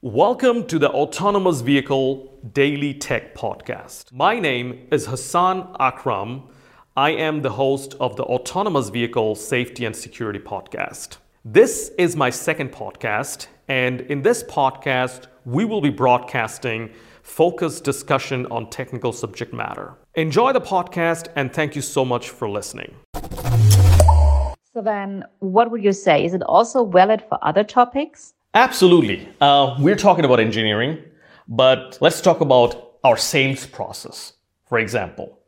Welcome 0.00 0.68
to 0.68 0.78
the 0.78 0.90
Autonomous 0.90 1.60
Vehicle 1.60 2.38
Daily 2.52 2.94
Tech 2.94 3.34
Podcast. 3.34 4.12
My 4.12 4.38
name 4.38 4.86
is 4.92 5.06
Hassan 5.06 5.74
Akram. 5.80 6.44
I 6.96 7.10
am 7.10 7.42
the 7.42 7.50
host 7.50 7.94
of 7.98 8.14
the 8.14 8.22
Autonomous 8.22 8.90
Vehicle 8.90 9.34
Safety 9.34 9.86
and 9.86 9.96
Security 9.96 10.38
Podcast. 10.38 11.16
This 11.44 11.90
is 11.98 12.14
my 12.14 12.30
second 12.30 12.70
podcast, 12.70 13.48
and 13.66 14.02
in 14.02 14.22
this 14.22 14.44
podcast, 14.44 15.26
we 15.44 15.64
will 15.64 15.80
be 15.80 15.90
broadcasting 15.90 16.92
focused 17.24 17.82
discussion 17.82 18.46
on 18.52 18.70
technical 18.70 19.12
subject 19.12 19.52
matter. 19.52 19.96
Enjoy 20.14 20.52
the 20.52 20.60
podcast, 20.60 21.26
and 21.34 21.52
thank 21.52 21.74
you 21.74 21.82
so 21.82 22.04
much 22.04 22.30
for 22.30 22.48
listening. 22.48 22.94
So, 24.72 24.80
then 24.80 25.24
what 25.40 25.72
would 25.72 25.82
you 25.82 25.92
say? 25.92 26.24
Is 26.24 26.34
it 26.34 26.42
also 26.44 26.86
valid 26.86 27.20
for 27.28 27.36
other 27.42 27.64
topics? 27.64 28.34
Absolutely. 28.54 29.28
Uh, 29.40 29.76
we're 29.78 29.96
talking 29.96 30.24
about 30.24 30.40
engineering, 30.40 30.98
but 31.46 31.98
let's 32.00 32.20
talk 32.20 32.40
about 32.40 32.94
our 33.04 33.16
sales 33.16 33.66
process, 33.66 34.32
for 34.66 34.78
example. 34.78 35.38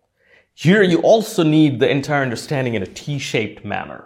Here, 0.52 0.82
you 0.82 1.00
also 1.00 1.42
need 1.42 1.80
the 1.80 1.90
entire 1.90 2.22
understanding 2.22 2.74
in 2.74 2.82
a 2.82 2.86
T 2.86 3.18
shaped 3.18 3.64
manner. 3.64 4.04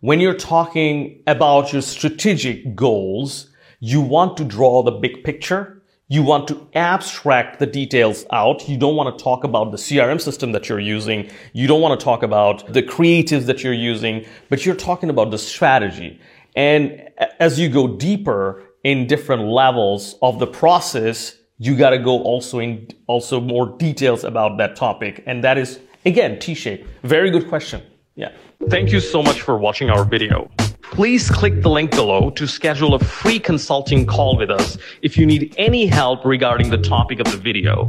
When 0.00 0.20
you're 0.20 0.34
talking 0.34 1.22
about 1.26 1.72
your 1.72 1.82
strategic 1.82 2.74
goals, 2.74 3.50
you 3.80 4.00
want 4.00 4.38
to 4.38 4.44
draw 4.44 4.82
the 4.82 4.92
big 4.92 5.22
picture. 5.22 5.82
You 6.08 6.22
want 6.22 6.48
to 6.48 6.66
abstract 6.74 7.58
the 7.58 7.66
details 7.66 8.24
out. 8.32 8.66
You 8.68 8.78
don't 8.78 8.96
want 8.96 9.18
to 9.18 9.22
talk 9.22 9.44
about 9.44 9.70
the 9.70 9.76
CRM 9.76 10.20
system 10.20 10.52
that 10.52 10.68
you're 10.68 10.80
using. 10.80 11.30
You 11.52 11.66
don't 11.66 11.80
want 11.82 11.98
to 11.98 12.04
talk 12.04 12.22
about 12.22 12.72
the 12.72 12.82
creatives 12.82 13.44
that 13.46 13.62
you're 13.62 13.72
using, 13.74 14.24
but 14.48 14.64
you're 14.64 14.74
talking 14.74 15.10
about 15.10 15.30
the 15.30 15.38
strategy. 15.38 16.20
And 16.54 17.10
as 17.40 17.58
you 17.58 17.68
go 17.68 17.88
deeper 17.88 18.64
in 18.84 19.06
different 19.06 19.44
levels 19.44 20.16
of 20.22 20.38
the 20.38 20.46
process, 20.46 21.36
you 21.58 21.76
got 21.76 21.90
to 21.90 21.98
go 21.98 22.22
also 22.22 22.58
in 22.58 22.88
also 23.06 23.40
more 23.40 23.76
details 23.78 24.24
about 24.24 24.58
that 24.58 24.76
topic. 24.76 25.22
And 25.26 25.42
that 25.44 25.58
is 25.58 25.80
again 26.04 26.38
T-shape. 26.38 26.86
Very 27.02 27.30
good 27.30 27.48
question. 27.48 27.82
Yeah. 28.14 28.32
Thank 28.68 28.92
you 28.92 29.00
so 29.00 29.22
much 29.22 29.40
for 29.40 29.56
watching 29.56 29.90
our 29.90 30.04
video. 30.04 30.50
Please 30.94 31.28
click 31.28 31.60
the 31.60 31.68
link 31.68 31.90
below 31.90 32.30
to 32.30 32.46
schedule 32.46 32.94
a 32.94 33.00
free 33.00 33.40
consulting 33.40 34.06
call 34.06 34.36
with 34.36 34.48
us 34.48 34.78
if 35.02 35.18
you 35.18 35.26
need 35.26 35.52
any 35.58 35.86
help 35.86 36.24
regarding 36.24 36.70
the 36.70 36.78
topic 36.78 37.18
of 37.18 37.28
the 37.32 37.36
video. 37.36 37.86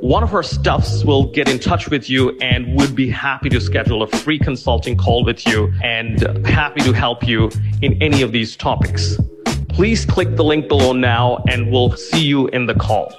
One 0.00 0.22
of 0.22 0.32
our 0.32 0.42
staffs 0.42 1.04
will 1.04 1.30
get 1.30 1.46
in 1.46 1.58
touch 1.58 1.90
with 1.90 2.08
you 2.08 2.38
and 2.40 2.74
would 2.80 2.96
be 2.96 3.10
happy 3.10 3.50
to 3.50 3.60
schedule 3.60 4.02
a 4.02 4.06
free 4.06 4.38
consulting 4.38 4.96
call 4.96 5.24
with 5.24 5.46
you 5.46 5.70
and 5.84 6.22
happy 6.46 6.80
to 6.80 6.94
help 6.94 7.28
you 7.28 7.50
in 7.82 8.00
any 8.02 8.22
of 8.22 8.32
these 8.32 8.56
topics. 8.56 9.18
Please 9.68 10.06
click 10.06 10.34
the 10.36 10.44
link 10.44 10.68
below 10.68 10.94
now 10.94 11.44
and 11.50 11.70
we'll 11.70 11.94
see 11.96 12.24
you 12.24 12.46
in 12.48 12.64
the 12.64 12.74
call. 12.74 13.12